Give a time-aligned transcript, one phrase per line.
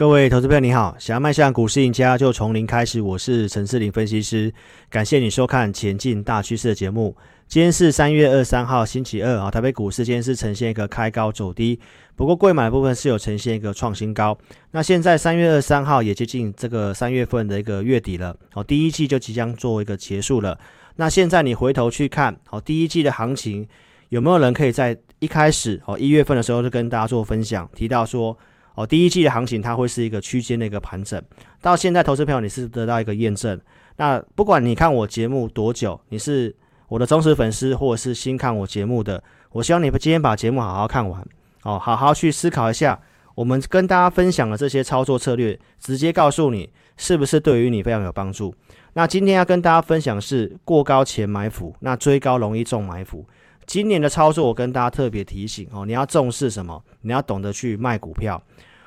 [0.00, 0.96] 各位投资朋友，你好！
[0.98, 3.02] 想要迈向股市赢家，就从零开始。
[3.02, 4.50] 我是陈士林分析师，
[4.88, 7.14] 感谢你收看《前进大趋势》的节目。
[7.46, 9.50] 今天是三月二十三号，星期二啊。
[9.50, 11.78] 台北股市今天是呈现一个开高走低，
[12.16, 14.38] 不过贵买的部分是有呈现一个创新高。
[14.70, 20.58] 那现在三月二十三号也接近这个三月份的一个月底了，哦，第一季就即将做一个结束了。
[20.96, 23.68] 那现在你回头去看，哦，第一季的行情
[24.08, 28.34] 有没有人可以在一开始哦一月份的时候就跟大家做分享，提到说。
[28.74, 31.22] 哦，第一季的行情它会是一个区间的一个盘整，
[31.60, 33.60] 到现在投资朋友你是得到一个验证。
[33.96, 36.54] 那不管你看我节目多久，你是
[36.88, 39.22] 我的忠实粉丝或者是新看我节目的，
[39.52, 41.20] 我希望你今天把节目好好看完，
[41.64, 42.98] 哦，好好去思考一下，
[43.34, 48.54] 我们跟大家分享的这些操作策略，直接告诉你是不是对于你非常有帮助。
[48.94, 53.26] 那今天要跟大家分享是过高前埋伏，那追高容易中埋伏。
[53.70, 56.82] 今年的操作我跟大家特别提醒哦，你要重视什么？
[57.02, 58.42] 你要懂得去卖股票。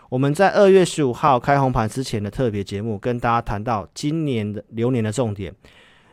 [0.10, 5.56] 我们在二月十五号开红盘之前的特别节目，跟大家谈到今年的流年的重点，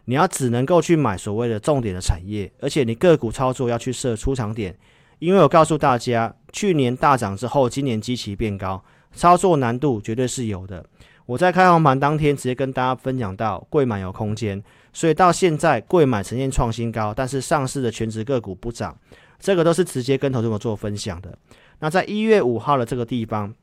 [0.05, 4.79] 你要只能够去买所谓的重点的产业，而且你个股操作要去设出场点，
[5.19, 8.81] 因为我告诉大家，去年大涨之后，今年基期变高，
[9.13, 10.87] 操作难度绝对是有的。
[11.31, 14.61] 我在开红盘当天直接跟大家分享到，柜买有空间，
[14.93, 18.99] 所以到现在柜买呈现创新高，但是上市的全值个股不涨，
[19.39, 21.39] 这个都是直接跟投资者做分享的。
[21.79, 23.55] 那在一月五号的这个地方。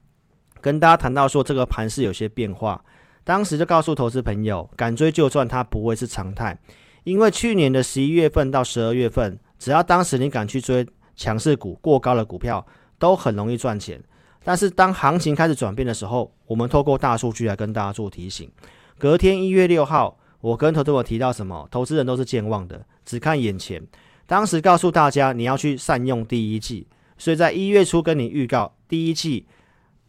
[0.59, 2.83] 跟大家谈到说，这个盘势有些变化，
[3.23, 6.57] 当时就告诉投资朋友，敢追就赚，它不会是常态。
[7.03, 12.65] 因为去年的十一月份到十二月份，只要当时你敢去追强势股、过高的股票，
[12.97, 14.01] 都很容易赚钱。
[14.47, 18.49] 但是当行情开始转变的时候，我们透过大数据来跟大家做提醒。
[18.97, 21.67] 隔天一月六号，我跟投资朋友提到什么？
[21.69, 23.85] 投资人都是健忘的，只看眼前。
[24.25, 26.87] 当时告诉大家，你要去善用第一季，
[27.17, 29.45] 所以在一月初跟你预告第一季。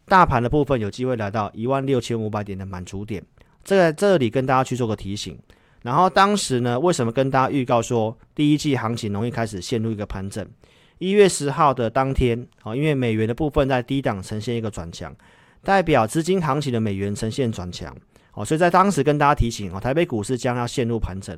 [0.05, 3.21] 大盘的部分有机会来到一万六千五百点的满足点，
[3.65, 5.37] 这在这里跟大家去做个提醒。
[5.81, 10.47] 然后当时呢，为什么跟大家预告说第一季行情容易开始陷入一个盘整？
[10.99, 15.13] 一月十号的当天，啊，因为美元的部分在低档呈现一个转强，
[15.63, 17.95] 代表资金行情的美元呈现转强，
[18.33, 21.37] 哦，所以在当时跟大家提醒，哦，台北股市将要陷入盘整。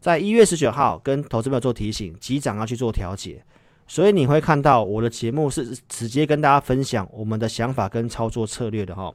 [0.00, 3.42] 在一月十九号跟投资朋友做提醒，急涨要去做调节。
[3.86, 9.12] 所以你会看到我的节目是直接跟大家分享我们的想法跟操作策略的哈。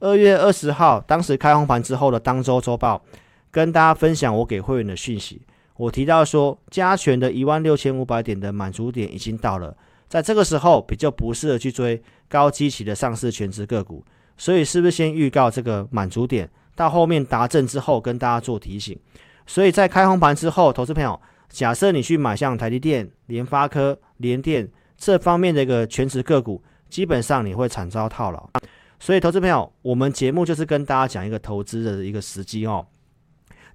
[0.00, 3.04] 二月二十号，当时开红盘之后的当周周报，
[3.50, 5.42] 跟大家分享我给会员的讯息。
[5.76, 9.76] 我提到说，加权的一万六千五百点的满足点已经到了，
[10.08, 14.04] 在这个时候比较不适合去追高基期的上市全值个股。
[14.38, 18.98] 所以是不是先预告这个满足点，到后面达阵之后跟大家做提醒？
[19.46, 21.20] 所以在开红盘之后，投资朋友。
[21.48, 26.60] 假设你去买像台积电、联发科、联电这方面的一个全值个股，
[26.90, 28.50] 基本上你会惨遭套牢。
[28.98, 32.84] 所以，投资朋友，我们节目就是跟大家讲一个投资的一个时机哦。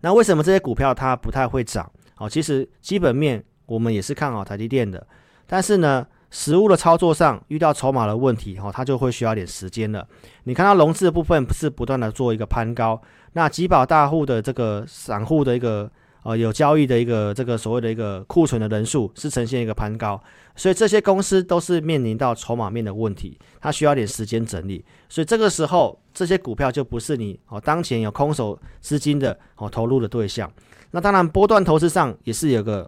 [0.02, 1.90] 那为什么这些股票它不太会涨？
[2.18, 5.08] 哦，其实基本面我们也是看好台积电的，
[5.48, 10.08] 但是呢，实物的操作上遇到筹码的问题，哦，它就会需要点时间了。
[10.44, 13.02] 你看到融资的部分是不断的做一个攀高，
[13.34, 15.90] 那集宝大户的这个散户的一个。
[16.24, 20.22] 呃，有交易的一个这个所谓的一个库存的人数是呈现一个攀高，
[20.56, 30.52] 所以这些公司都是面临到筹码面的问题，它需要点时间整理，所以这个时候这些股票就不是你哦当前有空手资金的哦投入的对象。
[30.92, 32.88] 那当然波段投资上也是有个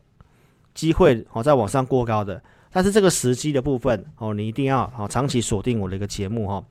[0.76, 2.40] 机会哦在往上过高的，
[2.72, 6.64] 但是这个时机的部分哦你一定要哦长期锁定我的一个节目哈。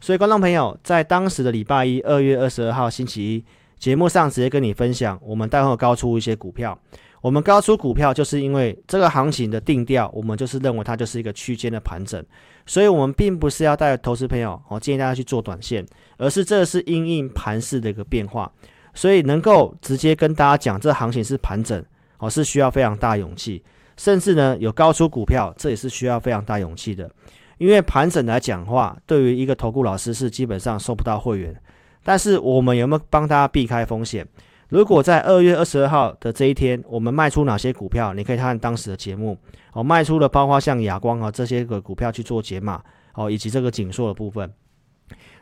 [0.00, 3.44] 所以观众朋友在当时的礼拜一二月二十二号星期一。
[3.78, 6.78] 节目上直接跟你分享，我们待会高出一些股票。
[7.20, 12.24] 我们高出股票，就是因为这个行情的定调，我们就是认为它就是一个区间的盘整，
[12.64, 15.84] 所以我们并不是要带投资朋友，我建议大家去做短线，
[16.16, 18.50] 而是这是因应盘势的一个变化，
[18.94, 21.84] 所以能够直接跟大家讲，这行情是盘整，
[22.18, 23.60] 哦，是需要非常大勇气，
[23.96, 27.10] 甚至呢有高出股票，这也是需要非常大勇气的，
[27.58, 31.60] 因为盘整来讲话，对于一个投顾老师是基本上收不到会员。
[32.08, 34.26] 但是我们有没有帮大家避开风险？
[34.70, 38.14] 如果在二月二十二号的这一天，我们卖出哪些股票？
[38.14, 39.36] 你可以看当时的节目
[39.74, 42.82] 哦，卖出了包括像亚光啊这些个股票去做解码
[43.12, 44.50] 哦，以及这个紧缩的部分。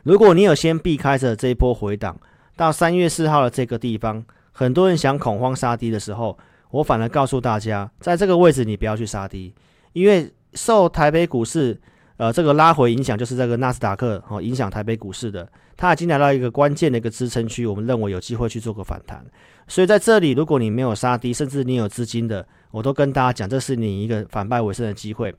[0.03, 2.19] 如果你有先避开着这一波回档，
[2.57, 4.21] 到三月四号的这个地方，
[4.51, 6.37] 很多人想恐慌杀低的时候，
[6.71, 9.55] 我反而告诉大家，在这个位置你不要去杀低，
[9.93, 11.79] 因为受台北股市。
[12.17, 19.23] 呃，这个拉回影响就是这个纳斯达克哦，影响台北股市的，它已经来到一个关键的一个支撑区，我们认为有机会去做个反弹。
[19.67, 25.33] 所以在这里，如果你没有杀低，甚至你有资金的，我都跟大家讲，这是你一个反败为胜的机会。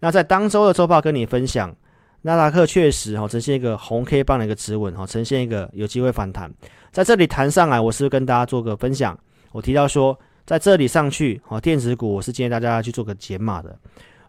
[0.00, 1.74] 那在当周的周报跟你分享，
[2.22, 6.52] 纳达克确实哈呈现一个红 K 棒的一个止稳哈，呈现一个有机会反弹。
[6.90, 9.18] 在这里弹上来，我是跟大家做个分享？
[9.52, 13.78] 我提到说，在这里上去哈，电子股我是建议大家去做个减码的。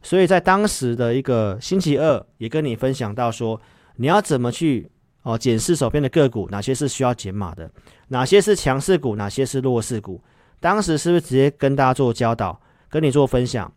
[0.04, 3.60] 所以在当时的一个星期二，也跟你分享到说，
[3.96, 4.88] 你要怎么去
[5.26, 7.70] 哦检视手边的个股，哪些是需要减码的，
[8.08, 10.24] 哪些是强势股，哪些是弱势股。
[10.60, 13.70] 当时是不是直接跟大家做教导，跟你做分享？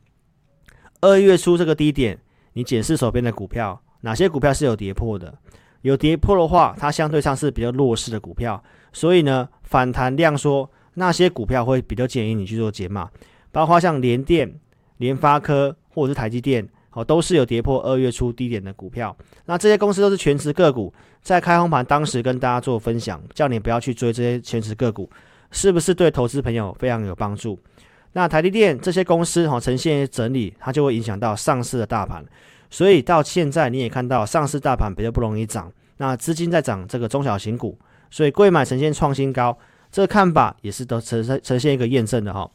[1.01, 2.17] 二月初这个低点，
[2.53, 5.37] 你检视手边的股票，哪些股票是有跌破的？
[5.81, 8.63] 有跌破的话，它相对上是比较弱势的股票，
[8.93, 13.11] 所以呢，反弹量缩，那些股票会比较建议你去做减码，
[13.51, 14.55] 包括像联电、
[14.99, 15.75] 联发科。
[15.91, 19.17] 或者是台积电，哦，都是有跌破二月初低点的股票。
[19.47, 25.11] 那这些公司都是全值个股，在开红盘当时跟大家做分享，叫你不要去追这些权值个股，
[25.51, 27.59] 是不是对投资朋友非常有帮助？
[28.13, 32.25] 那台积电这些公司哦，呈现整理，它就会影响到上市的大盘。
[32.71, 37.79] 所以到现在你也看到上市大盘比较不容易涨，那资金在涨这个中小型股，
[38.11, 39.57] 所以贵买呈现创新高，
[39.91, 42.51] 这个看法也是都呈现呈现一个验证的哈。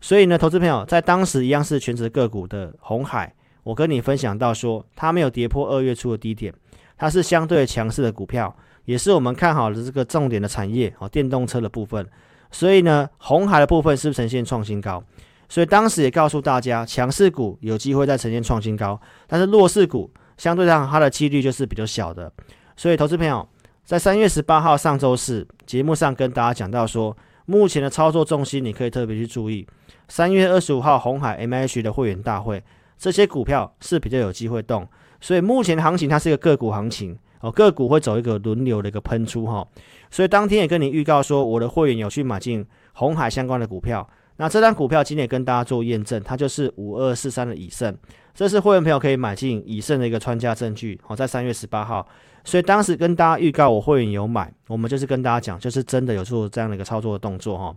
[0.00, 6.54] 所以呢，投资朋友在当时一样是全值个股的红海，我跟你分享到说，它没有跌破二月初的低点，
[6.98, 8.54] 它是相对强势的股票，
[8.84, 12.06] 也是我们看好的这个重点的产业哦，电动车的部分。
[12.50, 15.02] 所以呢，红海的部分是不是呈现创新高？
[15.48, 22.30] 所以当时也告诉大家，强势股有机会再呈现创新高，但是弱势股相对上它的几率就是比较小的。
[22.76, 23.48] 所以投资朋友
[23.84, 27.16] 在三月十八号上周四节目上跟大家讲到说，
[27.46, 29.66] 目前的操作重心你可以特别去注意。
[30.08, 32.62] 三月二十五号，红海 MH 的会员大会，
[32.98, 34.88] 这些股票是比较有机会动，
[35.20, 39.66] 所以目前行情它是一个个股行情哦，个股会走一个轮流的一个喷出哈，
[40.10, 47.96] 所以当天也跟你预告说，我的会员有去买进鸿海相关的股票，那这张股票今天也跟大家做验证，它就是五二四三的以盛，
[48.34, 52.06] 这是会员朋友可以买进以盛的一个穿价证据哦，在三月十八号，
[52.44, 57.76] 所以当时跟大家预告我会员有买，我们就是跟大家讲，就是真的有做这样的一个操作的动作哈。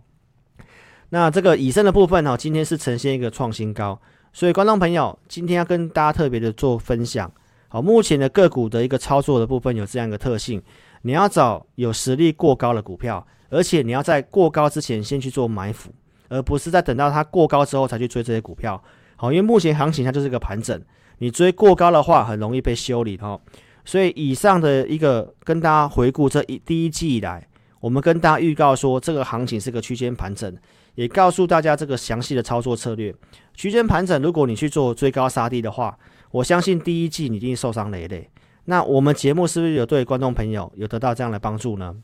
[1.10, 4.00] 那这个以盛的部分哈，今天是呈现一个创新高，
[4.32, 7.30] 所以观众朋友今天要跟大家特别的做分享。
[7.68, 10.60] 好，目前的个股的一个操作的部分有这样一个特性，
[11.02, 15.90] 你要找有实力过高的股票，而且你要在过高之前先去做埋伏，
[16.28, 18.82] 而不是在等到它过高之后才去追这些股票。
[19.16, 20.78] 好，因为目前行情它就是一个盘整，
[21.18, 23.40] 你追过高的话很容易被修理哈。
[23.84, 27.46] 所以以上的一个跟大家回顾这一第一季以来，
[27.80, 30.54] 我们跟大家预告说这个行情是个区间盘整。
[30.94, 33.14] 也告诉大家这个详细的操作策略，
[33.54, 35.98] 区间盘整，如果你去做追高杀低的话，
[36.30, 38.28] 我相信第一季你一定受伤累累。
[38.66, 41.96] 那我们节目是不是有对观众朋友有得到这样的帮助呢？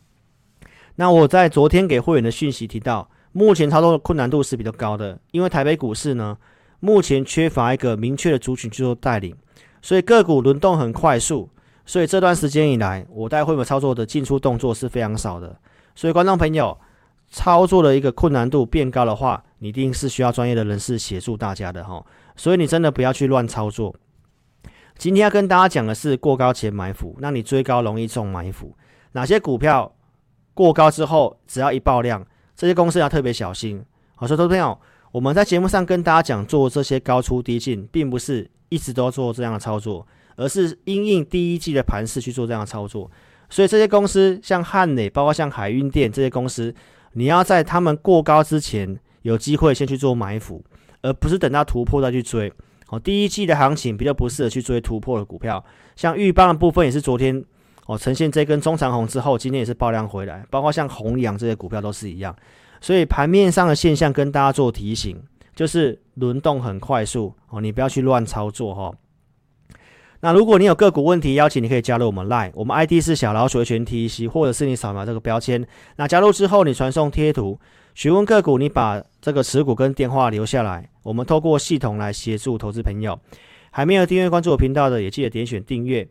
[0.96, 6.38] 那我在昨天给会员的讯息提到，目前操作的困难度是比较高的，因为台北股市呢，
[6.80, 9.36] 目前缺乏一个明确的族群去做带领，
[9.82, 11.50] 所以个股轮动很快速，
[11.84, 15.56] 所以这段时间以来，我带会员操作的进出动作是非常少的，
[15.94, 16.76] 所以观众朋友。
[17.30, 22.02] 操作的一个困难度变高的话，你一定是需要专业的人士协助大家的哈，
[22.36, 23.94] 所以你真的不要去乱操作。
[24.96, 28.74] 今天要跟大家讲的是过高前埋伏，那你追高容易中埋伏。
[29.12, 29.94] 哪些股票
[30.54, 32.26] 过高之后，只要一爆量，
[32.56, 33.84] 这些公司要特别小心。
[34.14, 34.76] 好，所以投资朋友，
[35.12, 43.10] 我们在节目上跟大家讲做这些高出低进，并不是一直都做这样的操作，而是因应第一季的盘势去做这样的操作。
[43.50, 46.74] 所以这些公司像汉磊，包括像海运电这些公司。
[47.18, 50.62] 你要在他们过高之前有机会先去做埋伏，
[51.02, 52.52] 而不是等到突破再去追。
[52.90, 55.62] 哦，第一季的行情比较不适合去追突破的股票，
[55.96, 57.44] 像钰邦的部分也是昨天
[57.86, 62.32] 哦呈现这根中长红之后，今天也是爆量回来，包括像弘洋这些股票都是一样。
[62.80, 65.20] 所以盘面上的现象跟大家做提醒，
[65.56, 68.94] 就是轮动很快速哦，你不要去乱操作哈。
[70.20, 75.64] 那如果你有个股问题，邀请你可以加入我们 Line，我们 ID 是小老鼠的全 T C，或者是你扫描这个标签。
[75.96, 77.58] 那加入之后，你传送贴图
[77.94, 83.18] 询问个股，你把这个持股跟电话留下来，我们透过系统来协助投资朋友。
[83.70, 86.08] 还没有订阅关注我频道的，也记得点选订阅。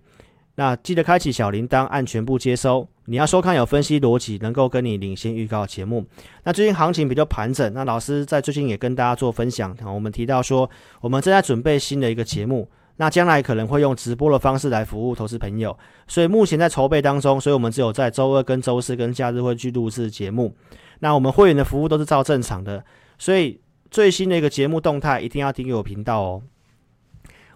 [0.56, 2.88] 那记得开启小铃铛，按全部接收。
[3.06, 6.06] 你要收看有分析逻辑，能够跟你领先预告节目。
[6.46, 9.76] 那最近行情比较盘整，那老师在最近也跟大家做分享。
[9.86, 10.70] 我们提到说，
[11.02, 12.70] 我们正在准备新的一个节目。
[12.98, 15.78] 那将来可能会用直播的方式来服务投资朋友，
[16.08, 20.56] 所以目前在筹备当中，所以我们只有在周二跟周四跟假日会去录制节目。
[21.00, 22.84] 那我们会员的服务都是照正常的，
[23.20, 23.62] 所以
[23.92, 26.42] 最新的一个节目动态一定要订阅我频道哦。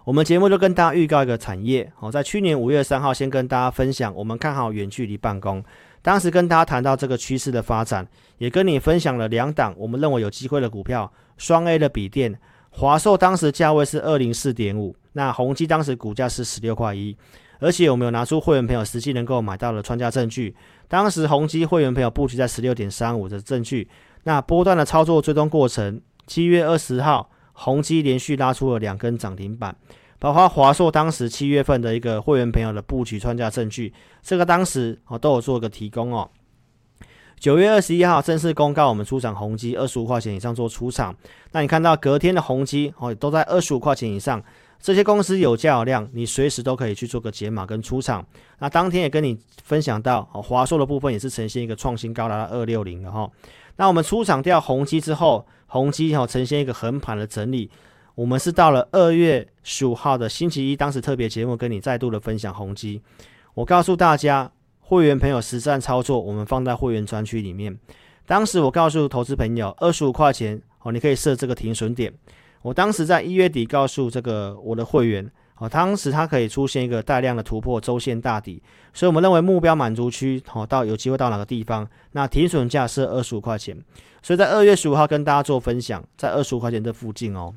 [0.04, 5.62] 我们节目就跟大家预告一个产业，好，在去年五月三号先跟大家分享，我们看好远距离办公，
[6.02, 8.06] 当时跟大家谈到这个趋势的发展，
[8.38, 12.38] 也跟你分享了两档我们认为有机会的股票，双 A 的笔电，
[12.70, 14.94] 华硕当时价位是二零四点五。
[15.14, 17.16] 那宏基当时股价是十六块一，
[17.60, 20.56] 而且我们有拿出会员朋友实际能够买到的穿价证据。
[20.88, 23.88] 当时宏基会员朋友布局在十六点三五的证据，
[24.24, 29.76] 那波段的操作追踪过程，七月二十号，宏基连续拉出了两根涨停板，
[30.18, 33.92] 包括华硕当时七月份的一个会员朋友的布局穿价证据，
[34.22, 36.30] 这个当时哦都有做个提供哦。
[37.38, 41.14] 九月二十一号正式公告，我们出场宏基二十五块钱以上做出场，
[41.50, 44.42] 那你看到隔天的宏基哦都在二十五块钱以上。
[44.82, 48.26] 这些公司有价有量，你随时都可以去做个解码跟出场。
[48.58, 53.30] 那当天也跟你分享到，哦，华硕的部分也是呈现一个创新高达到二六零的哈。
[53.76, 57.70] 那我们出场掉宏基之后，宏碁哈呈现一个横盘的整理。
[58.16, 63.00] 我们是到了二月十五号的星期一，当时特别节目跟你再度的分享宏基。
[63.54, 67.78] 我告诉大家，会员朋友实战操作，我们放在会员专区里面。
[68.26, 72.12] 当时我告诉投资朋友，二十五块钱哦，你可以设这个停损点。
[72.62, 75.28] 我当时在一月底告诉这个我的会员，
[75.58, 78.62] 哦，当时它可以出现一个大量的突破周线大底，
[78.94, 83.76] 所以我们认为目标满足区，哦，到有机会到哪个地方，那停损价是二十五块钱，
[84.22, 87.52] 所以在二月十五号跟大家做分享，在二十五块钱这附近哦。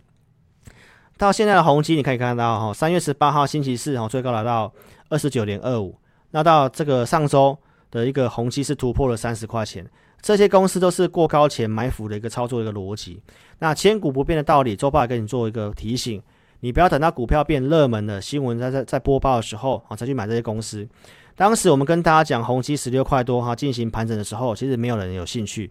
[1.18, 4.74] 到现在的宏碁你可以看到，哈，三月十八号星期四，哦，最高来到
[5.10, 5.96] 二十九点二五，
[6.32, 7.58] 那到这个上周
[7.90, 9.86] 的一个宏碁是突破了三十块钱。
[10.22, 13.22] 这些公司都是过高前埋伏的一个操作一个逻辑。
[13.60, 16.22] 那千古不变的道理，周报也跟你做一个提醒，
[16.62, 20.88] 你不要等到股票变热门了新闻在在在播报的时候啊，才去买这些公司。
[21.36, 25.70] 当时我们跟大家讲宏基十六块多哈进行盘整的时候，其实没有人有兴趣。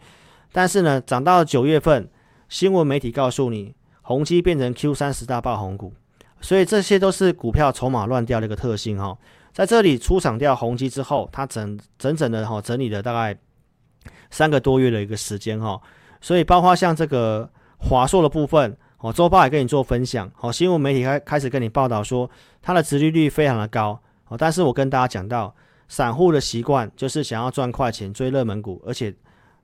[0.53, 2.09] 但是呢，涨到九月份，
[2.49, 5.93] 新闻媒体告诉你宏基变成 Q 三十大爆红股，
[6.41, 9.19] 所以这些都是股票筹码乱掉的一个特性哈。
[9.53, 13.37] 在这里出场掉宏基之后，它整整整的哈整理了大概。
[14.35, 15.81] 三个多月的一个时间哈，
[16.21, 17.49] 所以包括像这个
[17.79, 22.29] 华硕的部分，哦，周报也跟你做分享，哦，新闻媒体开开始跟你报道说
[22.61, 25.55] 它的殖利率非常的高，哦，但是我跟大家讲到，
[25.87, 29.14] 散户的习惯就是想要赚快钱追热门股，而且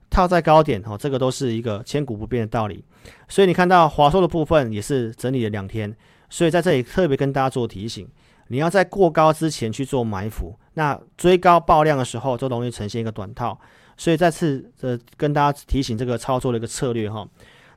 [0.09, 2.85] 套在高点，哦，这个都是一个千古不变的道理，
[3.29, 5.93] 所以你看到华硕的部分也是整理了两天，
[6.29, 8.07] 所以在这里特别跟大家做提醒，
[8.47, 13.59] 你要在过高之前去做埋伏，那追高爆量的时候，就容易呈现一个短套。
[14.01, 17.29] 所以再次的跟大家提醒这个操作的一个策略哈，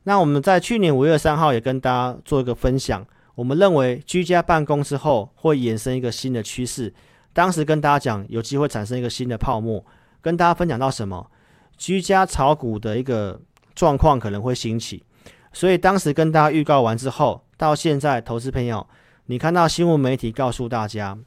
[0.04, 6.94] 那我们在去年五月三号也跟大家做一个分享，我们认为居家办公之后会衍生一个新的趋势，
[7.34, 9.86] 当时跟大家讲有机会产生一个新的泡沫，
[10.22, 11.30] 跟大家分享到什么？
[11.76, 13.38] 居家炒股的一个
[13.76, 15.04] 状况可能会兴起，
[15.52, 18.88] 所以当时跟大家预告完之后，到现在投资朋友，
[19.26, 21.18] 你看到新闻媒体告诉大家，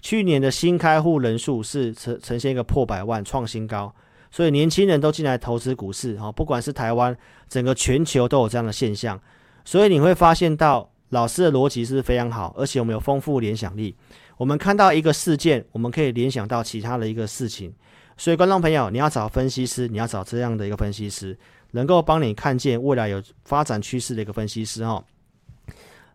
[0.00, 3.94] 去年的新开户人数是呈呈现一个破百万创新高。
[4.32, 7.16] 所以年轻人都进来投资股市，哈，不管是台湾，
[7.48, 9.20] 整个全球都有这样的现象。
[9.64, 13.94] 所以你会发现到老师的逻辑是非常好，而且我们有丰富联想力。
[14.38, 17.72] 我们看到一个事件，我们可以联想到其他的一个事情。
[18.16, 21.38] 所以观众朋友，你要找分析师，你要找这样的一个分析师，
[21.72, 25.04] 能够帮你看见未来有发展趋势的一个分析师，哈。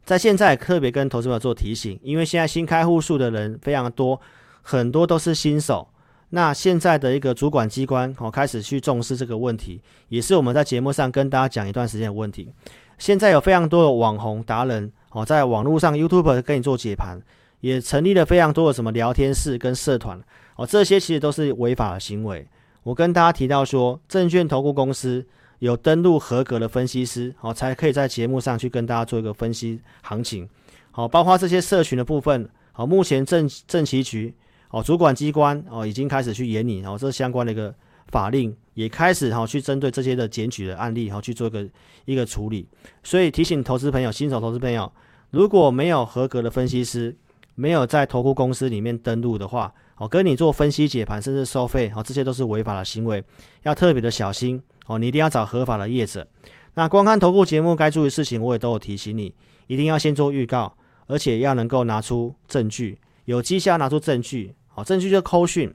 [0.04, 4.20] 在现在特别跟投资者做提醒，因为现在新开户数的人非常多，
[4.62, 5.88] 很多都是新手。
[6.30, 12.52] 那现在的一个主管机关哦，开始去重视这个问题，也是我们在节目上跟大家讲一段时间的问题。
[12.98, 17.22] 现在有非常多的网红达人哦，在网络上 YouTube 跟你做解盘，
[17.62, 20.22] 也成立了非常多的什么聊天室跟社团
[20.58, 22.46] 哦，这些其实都是违法的行为。
[22.84, 25.26] 我跟大家提到说，证券投顾公司
[25.60, 30.50] 有登录合格的分析师哦，才可以在节目上去跟大家做一个分析行情。
[30.92, 34.36] 好，包括这些社群的部分，好，目前政政企局。
[34.70, 37.74] 哦，主管机关哦已经开始去研拟哦，这相关的一个
[38.08, 41.68] 法令也开始哈、哦、去针对这些的检举的案例哈、哦、去做一个
[42.06, 42.68] 一个处理。
[43.04, 44.92] 所以提醒投资朋友、新手投资朋友，
[45.32, 47.16] 如果没有合格的分析师，
[47.56, 53.24] 没有在投顾公司里面登录的话，哦跟你做分析解盘甚至收费哦，这些都是违法的行为，
[53.64, 55.00] 要特别的小心哦。
[55.00, 56.28] 你一定要找合法的业者。
[56.76, 59.34] 那观看投顾节目该注意的事情，我也都有提醒你，
[59.66, 60.76] 一定要先做预告，
[61.08, 63.00] 而且要能够拿出证据。
[63.28, 65.74] 有绩效拿出证据，好，证据就是扣讯，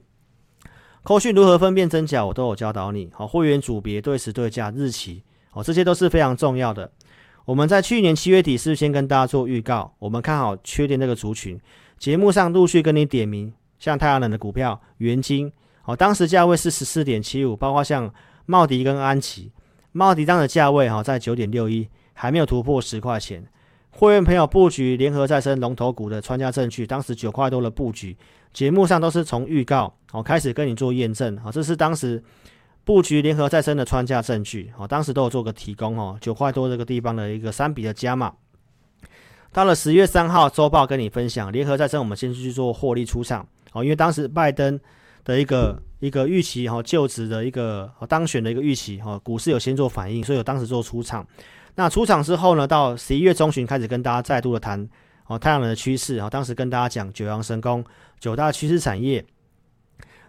[1.03, 3.11] 扣讯如何分辨真假，我都有教导你。
[3.13, 6.91] 好，会员组别、对时对价、日期，好，这些都是非常重要的。
[7.45, 11.61] 我们在去年七月底是先跟大家做预告，我们看好确定这个族群，
[11.99, 15.51] 节目上陆续跟你点名，像太阳能的股票、元晶，
[15.83, 18.11] 好，当时价位是十四点七五，包括像
[18.47, 19.51] 茂迪跟安琪，
[19.91, 23.45] 茂迪当时价位哈在九点六一，还没有突破十块钱。
[23.95, 28.17] 会员朋友布局联合再生龙头股的穿价证据，当时九块多的布局，
[28.51, 32.21] 节目上都是从预告哦开始跟你做验证，好，这是当时
[32.83, 38.33] 布局联合再生的穿价证据，好，当时都有做个提供哦，九块多这个地方的一个三笔的加码。
[39.51, 44.77] 到了十月三号周报跟你分享，联合再生我们先去做获利出场哦，因为当时拜登
[45.23, 51.25] 的一个一个预期哈就职的一个当选的一个预期哈，股市有先做反应，所以我当时做出场。
[51.75, 54.87] 那出场之后呢，到十一月中旬开始跟大家再度的谈
[55.27, 57.83] 哦太阳能的趋势啊，当时跟大家讲九阳神功
[58.19, 59.25] 九大趋势产业。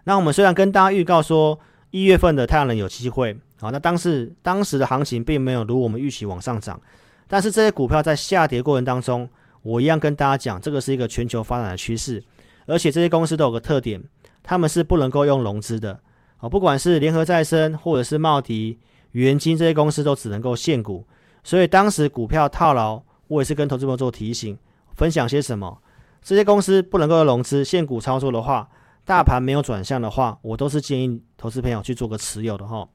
[0.05, 1.59] 那我们虽然跟大家预告说
[1.91, 6.79] 一月份的太阳能有机会啊，那当时当时的行情并没有如我们预期往上涨。
[7.27, 9.27] 但是这些股票在下跌过程当中，
[9.63, 12.23] 我一样跟大家讲，这个是一个全球发展的趋势，
[12.67, 14.03] 而且这些公司都有个特点，
[14.43, 15.99] 他们是不能够用融资的
[16.37, 18.77] 啊，不管是联合再生或者是茂迪、
[19.13, 21.03] 元晶这些公司都只能够限股，
[21.45, 24.57] 所以当时股票套牢，我也是跟投资朋友做提醒，
[24.95, 25.79] 分享些什么，
[26.23, 28.67] 这些公司不能够融资现股操作的话，
[29.05, 32.89] 大盘没有转向的话，我都是建议投资朋友去做个持有的哈。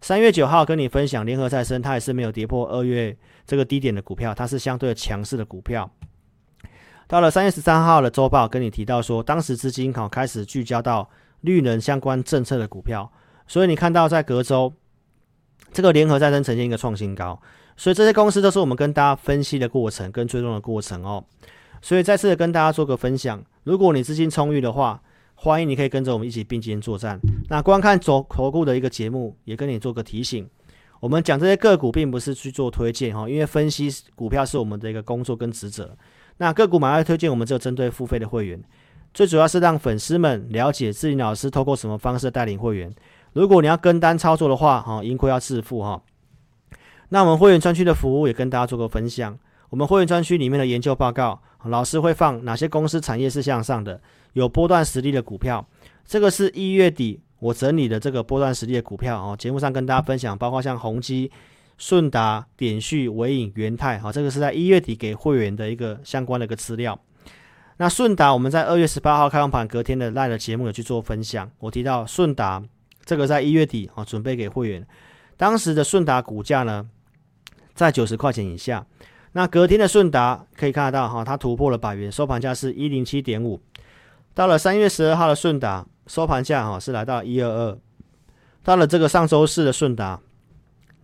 [0.00, 3.14] 三月九号跟你分享联合再生，它也是没有跌破二月
[3.46, 5.90] 这个低点的股票，它是相对强势的股票。
[7.06, 11.10] 到了三月十三号的周报跟你提到说，当时资金好开始聚焦到
[11.42, 13.12] 绿能相关政策的股票，
[13.46, 14.72] 所以你看到在隔周
[15.70, 17.38] 这个联合再生呈现一个创新高，
[17.80, 21.24] 所以这些公司都是我们跟大家分析的过程跟追踪的过程哦。
[21.80, 25.00] 所以再次的跟大家做个分享，如果你资金充裕的话。
[25.42, 27.18] 欢迎你可以跟着我们一起并肩作战。
[27.48, 30.46] 那观看走投顾的一个节目，也跟你做个提醒。
[31.00, 35.96] 我们讲这些个股，并不是去做推荐哈，因为分析股票是我们的一个工作跟职责。
[36.36, 38.62] 那个股买卖推荐，我们只有针对付费的会员，
[39.14, 42.92] 最主要是让粉丝们了解志霖老师透过什么方式带领会员。
[43.32, 46.02] 如果你要跟单操作的话，哈，盈亏要自负哈。
[47.10, 49.38] 那我们会员专区的服务也跟大家做个分享。
[49.68, 54.00] 我们会员专区里面的研究报告，老师会放哪些公司产业是向上的？
[54.32, 55.64] 有波段实力的股票，
[56.04, 59.36] 这个是一月底我整理的这个波段实力的股票哦。
[59.36, 61.30] 节目上跟大家分享，包括像宏基、
[61.78, 66.98] 顺达、点序、纬颖、元泰，哈，这个是在一月底给会员的一个相关的一个资料。
[67.78, 72.62] 那顺达我们在二月十八号开放盘隔天的 LINE 的节目有去做分享，我提到顺达
[73.04, 74.86] 这个在一月底啊准备给会员，
[75.36, 76.88] 当时的顺达股价呢
[77.80, 78.84] 在九十块钱以下，
[79.32, 83.58] 那隔天的顺达可以看得到哈，它突破了百元，收盘价是一零七点五。
[84.34, 87.78] 到了三月十二号的顺达收盘价哈是来到一二二，
[88.62, 90.20] 到了这个上周四的顺达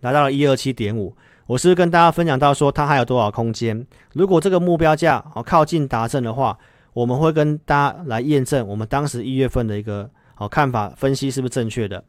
[0.01, 1.15] 来到了一二七点五。
[1.47, 3.83] 我是跟大家分享到说它还有多少空间？
[4.13, 6.55] 如果这个目标价哦靠近达成的话，
[6.93, 12.03] 我们会跟大家来验证我们当时一月份的一个好看法分析是不是正确的。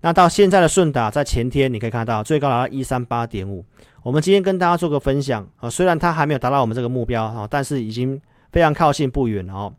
[0.00, 3.64] 那到现在的顺达在前天你可以看到最高来到一三八点五。
[4.08, 8.18] 我们今天跟大家做个分享啊，虽然它还没有达到我们这个目标哈，但是已经
[8.50, 9.74] 非常靠近不远了哦。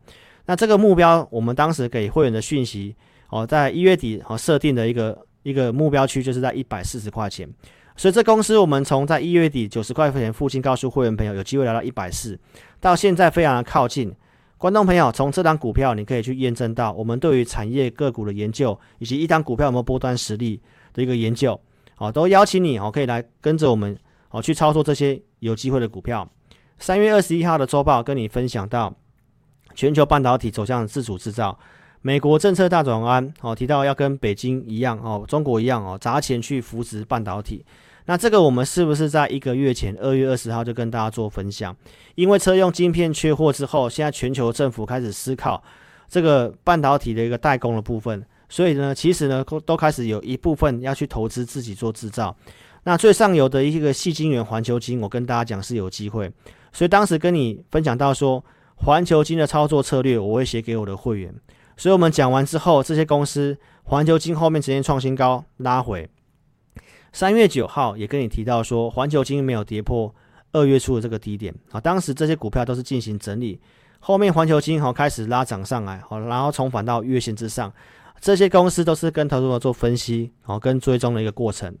[0.46, 2.94] 那这个目标，我们当时给会员的讯息
[3.30, 7.52] 哦，在一月底哦设定的一个一个目标区，就是在一百四十块钱。
[7.96, 12.38] 所以这公司，我们从在一月底九十块钱附近告诉会员朋友，有机会来到一百四，
[12.78, 14.14] 到现在非常的靠近。
[14.58, 20.60] 观众朋友，从这档股票你可以去验证到我们对于产业个股的研究，以及一档股票有没有波段实力
[20.92, 21.60] 的一个研究，
[21.98, 23.98] 哦，都邀请你哦，可以来跟着我们
[24.30, 26.28] 哦去操作这些有机会的股票。
[26.78, 28.94] 三月二十一号的周报跟你分享到。
[29.72, 31.56] 全球半导体走向自主制造，
[32.02, 37.64] 美国政策大转弯哦，提到要跟北京一样哦，中国一样哦，砸钱去扶植半导体。
[38.06, 41.74] 那这个我们是不是在一个月前，二月二十号就跟大家做分享？
[42.16, 45.62] 因为车用晶片缺货之后，现在全球政府开始思考
[46.08, 52.36] 这个半导体的一个代工的部分，所以呢，其实呢都开始有一部分要去投资自己做制造。
[52.84, 56.32] 那最上游的一个细晶圆环球晶，我跟大家讲是有机会，
[56.72, 58.44] 所以当时跟你分享到说。
[58.82, 61.34] 环球晶的操作策略，我会写给我的会员。
[61.76, 66.08] 所以，我们讲完之后，这些公司环球晶后面直接创新高拉回。
[67.12, 70.14] 三月九号也跟你提到说，环球晶没有跌破
[70.52, 71.78] 二月初的这个低点啊。
[71.78, 73.60] 当时这些股票都是进行整理，
[73.98, 77.70] 后面环球晶好开始拉涨上来，好，然后重返到月线之上。
[78.18, 81.76] 这些公司都是跟投资者做分析，好，跟追踪的一个过程。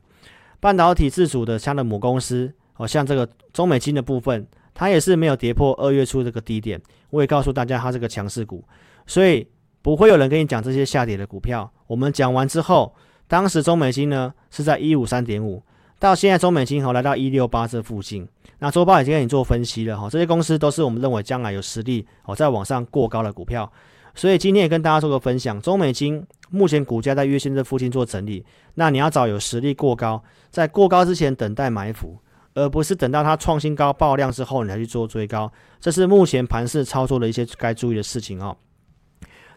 [0.60, 4.46] 半导体自主的像的母公司，好像这个中美金的部分。
[4.72, 8.64] 它也是没有跌破二月初这个低点，我也告诉大家它是个强势股，
[9.04, 9.46] 所以
[9.82, 11.70] 不会有人跟你讲这些下跌的股票。
[11.86, 12.94] 我们讲完之后，
[13.26, 15.62] 当时中美金呢是在一五三点五，
[15.98, 18.26] 到现在中美金好来到一六八这附近。
[18.60, 23.70] 那周报已经跟你做分析了哈，这些公司都是我们认为将来有实力哦再往上过高的股票，
[24.14, 32.18] 所以今天也跟大家做个分享，中美金目前股价在月线这附近做整理，那你要找有实力过高，在过高之前等待埋伏。
[32.52, 38.56] 而不是等到它创新高爆量之后，你才去做追高，这是目前盘势操作的一些该注意的事情哦。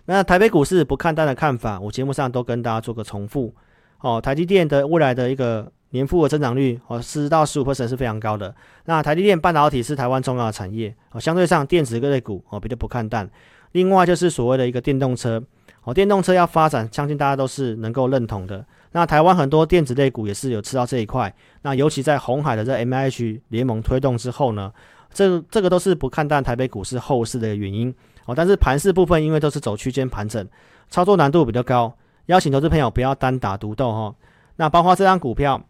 [0.05, 3.55] 那台北股市不看淡的看法，我节目上都跟大家做个重复
[4.01, 4.21] 哦。
[4.21, 8.55] 台积电的未来的一个年复合增长率哦十到十五 percent 是非常高的。
[8.85, 13.27] 那台积电半导体是台湾重要的产业哦，相对上电子各类股哦比较不看淡。
[13.71, 15.43] 另外就是所谓的一个电动车
[15.83, 18.65] 哦，电动车要发展，相信大家都是能够认同的。
[18.91, 21.33] 那台湾很多电子类股也是有吃到这一块。
[21.63, 24.71] 那尤其在红海的这 MIH 联盟推动之后呢，
[25.11, 27.93] 这这个都是不看淡台北股市后市的原因
[28.25, 28.33] 哦。
[28.35, 30.47] 但是盘势部分因为都是走区间盘整，
[30.89, 31.93] 操作难度比较高，
[32.27, 34.15] 邀请投资朋友不要单打独斗哈。
[34.55, 35.61] 那包括这张股票，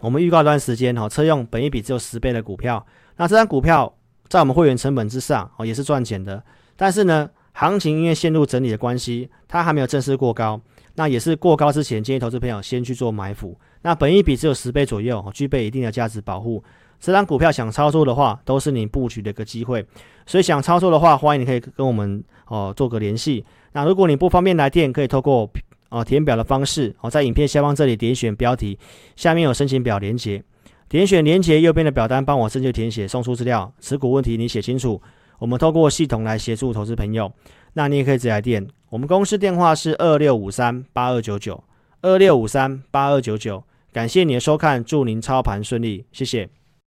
[0.00, 2.84] 我们预告一段时间哈，车用本一比只有十倍的股票，
[3.16, 3.92] 那这张股票
[4.28, 6.42] 在我们会员成本之上哦，也是赚钱的。
[6.76, 7.28] 但是呢，
[7.60, 10.58] 行情因为陷入整理的关系，它还没有正式过高。
[10.94, 13.54] 那也是过高之前，建议投资朋友先去做埋伏。
[13.82, 16.64] 那本益比只有十倍左右，具备一定的价值保护。
[16.98, 19.84] 这张股票想操作的话，都是你布局的一个机会。
[20.24, 23.44] 所以想操作的话，欢迎你可以跟我们哦做个联系。
[23.72, 25.46] 那如果你不方便来电，可以透过
[25.90, 28.78] 哦填表的方式哦，在影片下方这里点选标题，
[29.16, 30.42] 下面有申请表连接，
[30.88, 33.70] 点选连接右边的表单，帮我正确填写，送出资料。
[33.80, 35.00] 持股问题你写清楚，
[35.40, 37.32] 我们透过系统来协助投资朋友。
[37.72, 41.62] 那你也可以直接来电，我们公司电话是二六五三八二九九
[42.02, 43.64] 二六五三八二九九。
[43.92, 46.48] 感谢你的收看，祝您操盘顺利，谢谢。